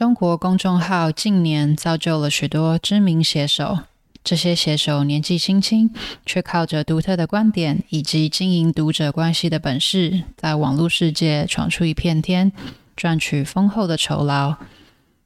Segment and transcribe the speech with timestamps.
[0.00, 3.80] 中国公众号近年造就了许多知名写手，
[4.24, 5.90] 这些写手年纪轻轻，
[6.24, 12.50] 却靠着独特的观点以及经营读者关系的本事，在网络世界闯出一片天，
[12.96, 14.54] 赚取丰厚的酬劳。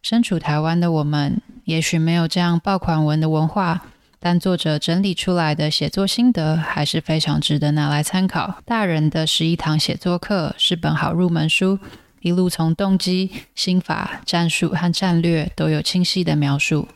[0.00, 3.82] 身处台湾的我们，也许没有这样爆款文的文化，
[4.18, 8.54] 但作者整理出来的写作心得还是非常值得拿来参考。
[8.64, 11.78] 大人的十一堂写作课是本好入门书。
[12.22, 16.86] 一路从动机、心法、战术和战略都有清晰的描述。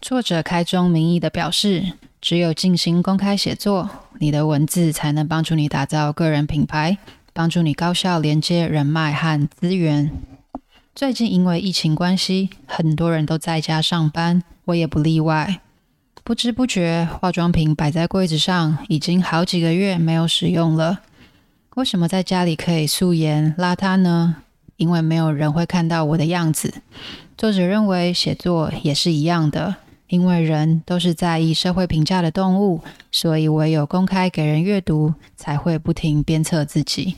[0.00, 1.92] 作者开宗明义的表示，
[2.22, 6.96] 只有进行公开写作，你的文字才能帮助你打造个人品牌。
[7.36, 10.08] 帮助你高效连接人脉和资源。
[10.94, 15.60] 最近因为疫情关系，很多人都在家上班，我也不例外。
[16.22, 21.00] 不知不觉，化妆品摆在柜子上已经好几个月没有使用了。
[21.74, 24.36] 为什么在家里可以素颜邋遢呢？
[24.76, 26.72] 因为没有人会看到我的样子。
[27.36, 29.74] 作者认为写作也是一样的，
[30.06, 32.80] 因为人都是在意社会评价的动物，
[33.10, 37.16] 所以唯有公开给人阅读，才会不停鞭策自己。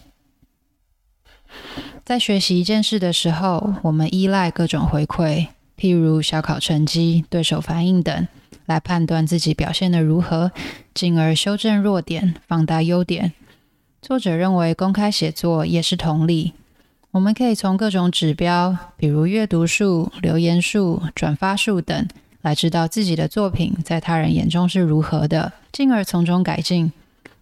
[2.07, 8.29] 在学习一件事的时候，我们依赖各种回馈，譬如小考成绩、对手反应等，
[8.67, 10.53] 来判断自己表现得如何，
[10.95, 13.33] 进而修正弱点，放大优点。
[14.01, 16.53] 作者认为，公开写作也是同理。
[17.11, 22.07] 我们可以从各种指标，比如阅读数、留言数、转发数等，
[22.43, 26.93] 来知道自己的作品在他人眼中是如何的，进而从中改进。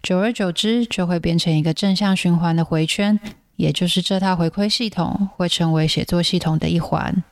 [0.03, 3.21] 久而久之，就会变成一个正向循环的回圈。
[3.57, 7.23] 也就是这套回馈系统会成为写作系统的一环。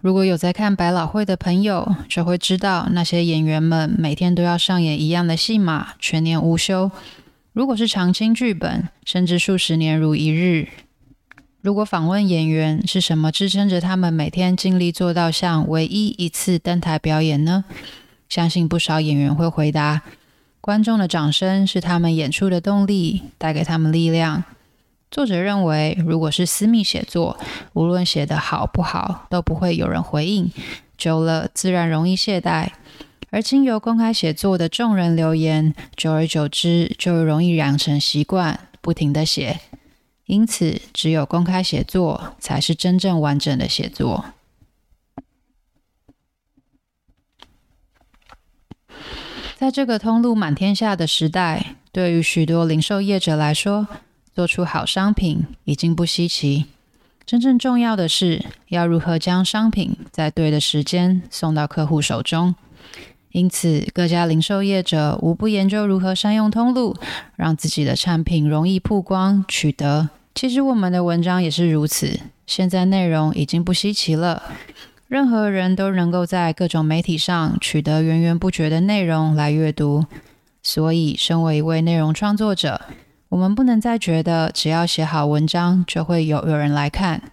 [0.00, 6.90] 如果有在看百老汇的朋友，就会知道那些演员们每天都要上演一样的戏码，全年无休。
[7.52, 10.68] 如果是长青剧本，甚至数十年如一日。
[11.62, 17.64] 如果访问演员，是什么支撑着他们每天尽力做到像唯一一次登台表演呢？
[18.28, 20.02] 相信不少演员会回答。
[20.66, 24.42] 观众的掌声是他们演出的动力，带给他们力量。
[25.12, 27.38] 作者认为，如果是私密写作，
[27.74, 30.50] 无论写得好不好，都不会有人回应，
[30.98, 32.70] 久了自然容易懈怠。
[33.30, 39.60] 而经由公开写作的众人留言，久而久之就容易养成习惯，不停地写。
[40.24, 44.24] 因此，只有公开写作才是真正完整的写作。
[49.58, 53.88] 在这个通路满天下的时代，对于许多零售业者来说，
[54.34, 56.66] 做出好商品已经不稀奇。
[57.24, 62.54] 真正重要的是，要如何将商品在对的时间送到客户手中。
[63.32, 66.94] 因此，各家零售业者无不研究如何善用通路，
[67.36, 70.10] 让自己的产品容易曝光取得。
[70.34, 72.20] 其实，我们的文章也是如此。
[72.46, 74.42] 现在内容已经不稀奇了。
[75.08, 80.04] 任何人都能够在各种媒体上取得源源不绝的内容来阅读，
[80.62, 82.80] 所以，身为一位内容创作者，
[83.28, 87.30] 我们不能再觉得只要写好文章就会有有人来看，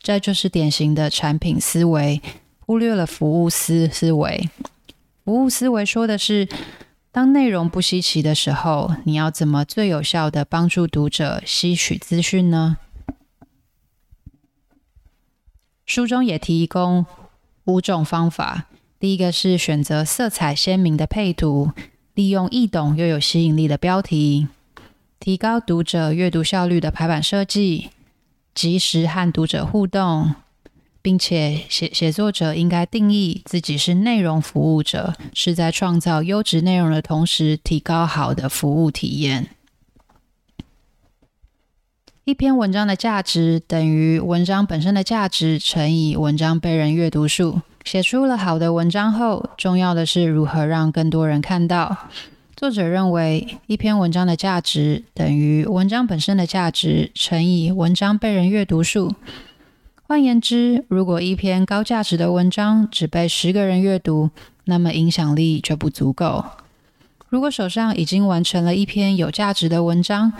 [0.00, 2.22] 这就是典型的产品思维，
[2.60, 4.48] 忽略了服务思思维。
[5.24, 6.48] 服务思维说的是，
[7.10, 12.76] 当内容不稀奇的时候，你要怎么最有效地帮助读者吸取资讯呢？
[15.86, 17.06] 书中也提供
[17.64, 18.66] 五种方法。
[18.98, 21.70] 第一个是选择色彩鲜明的配图，
[22.14, 24.48] 利用易懂又有吸引力的标题，
[25.20, 27.90] 提高读者阅读效率的排版设计，
[28.54, 30.34] 及时和读者互动，
[31.02, 39.50] 并且写写作者应该定义自己是内容服务者，是在创造优质内容的同时，提高好的服务体验。
[42.26, 47.60] 一篇文章的价值等于文章本身的价值乘以文章被人阅读数。
[47.84, 51.96] 写出了好的文章后，重要的是如何让更多人看到。
[52.56, 59.14] 作者认为，一篇文章的价值等于文章本身的价值乘以文章被人阅读数。
[60.02, 64.30] 换言之，如果一篇高价值的文章只被十个人阅读，
[64.64, 66.44] 那么影响力就不足够。
[67.28, 70.32] 如果手上已经完成了一篇有价值的文章，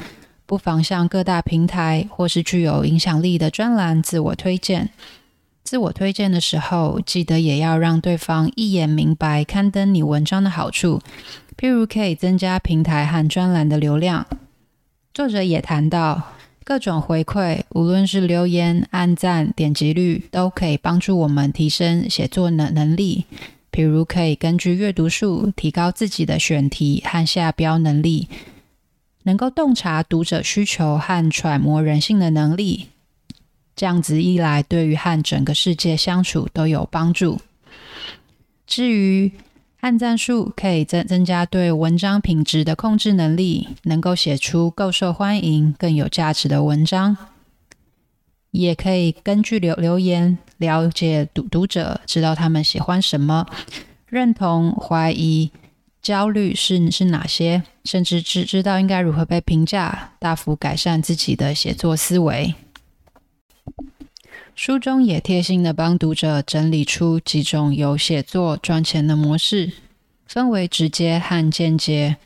[0.47, 4.91] 不妨向各大平台或是具有影响力的专栏自我推荐。
[5.65, 11.03] 自我推荐的时候，记得也要让对方一眼明白刊登你文章的好处，
[11.59, 14.25] 譬如可以增加平台和专栏的流量。
[15.13, 23.25] 作者也谈到，各种回馈，无论是留言、按赞、点击率，都可以帮助我们提升写作能能力。
[23.73, 28.29] 比如，可以根据阅读数提高自己的选题和下标能力，
[29.27, 32.89] 能够洞察读者需求和揣摩人性的能力。
[33.75, 37.41] 这样子一来，对于和整个世界相处都有帮助。
[38.67, 39.33] 至于
[39.81, 47.17] 按赞数，可以增增加对文章品质的控制能力，能够写出够受欢迎、更有价值的文章。
[48.53, 53.45] 也可以根据留留言了解读读者，知道他们喜欢什么，
[54.09, 55.51] 认同、怀疑、
[56.07, 62.55] 焦虑是是哪些，甚至知知道应该如何被评价，大幅改善自己的写作思维。
[64.55, 69.73] 书中也贴心的帮读者整理出几种有写作赚钱的模式，
[70.29, 72.19] 分为直接和间接。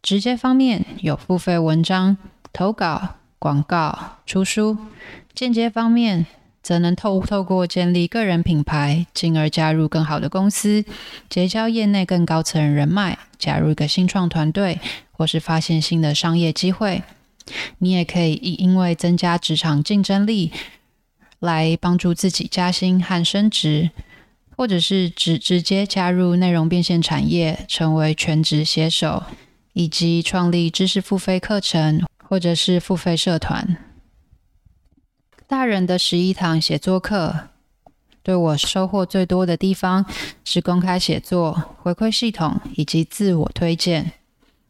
[0.00, 2.16] 直接方面有付费文章、
[2.50, 4.74] 投稿、广告、出书；
[5.34, 6.24] 间接方面
[6.62, 10.84] 则能透透过建立个人品牌，进而加入更好的公司，
[11.28, 14.80] 结交业内更高层人脉，加入一个新创团队，
[15.10, 17.02] 或是发现新的商业机会。
[17.78, 20.52] 你也可以因因为增加职场竞争力。
[21.42, 23.90] 来帮助自己加薪和升职，
[24.56, 29.24] 或者是直直接加入内容变现产业，成为全职写手，
[29.72, 33.76] 以及创立知识付费课程，或者是付费社团。
[35.52, 37.50] 大人的十一堂写作课，
[38.22, 40.06] 对我收获最多的地方
[40.46, 44.12] 是公开写作、回馈系统以及自我推荐。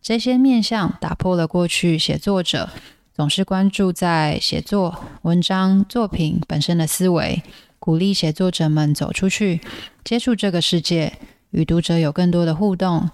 [0.02, 2.68] 这些面向打破了过去写作者。
[3.14, 7.40] 总是关注在写作、文章、作品本身的思维，
[7.78, 9.60] 鼓励写作者们走出去，
[10.02, 11.12] 接触这个世界，
[11.50, 13.08] 与读者有更多的互动。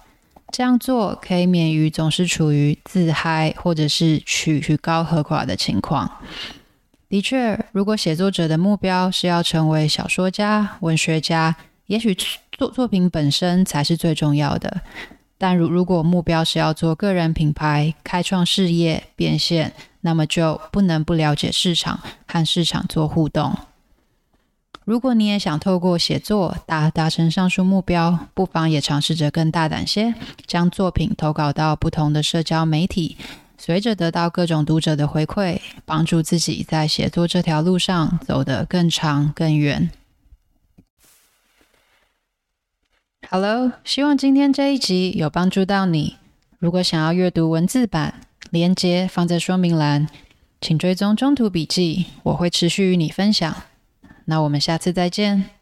[0.51, 6.11] 这样做可以免于总是处于自嗨或者是曲曲高和寡的情况。
[7.09, 11.55] 的确，如果写作者的目标是要成为小说家、文学家，
[11.87, 12.15] 也许
[12.51, 14.81] 作作品本身才是最重要的。
[15.39, 23.57] 但如如果目标是要做个人品牌、开创事业、变现，那么就不能不了解市场，和市场做互动。
[24.85, 30.13] 如果你也想透过写作达达成上述目标，不妨也尝试着更大胆些，
[30.45, 33.17] 将作品投稿到不同的社交媒体，
[33.59, 39.91] 随着得到各种读者的回馈，帮助自己在写作这条路上走得更长更远。
[43.29, 46.15] Hello，希望今天这一集有帮助到你。
[46.57, 50.07] 如果想要阅读文字版，连接放在说明栏，
[50.61, 53.53] 请追踪中途笔记，我会持续与你分享。
[54.23, 55.58] 那我们下次再见。